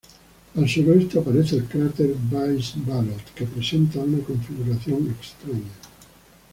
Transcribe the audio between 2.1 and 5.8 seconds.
Buys-Ballot, que presenta una configuración extraña.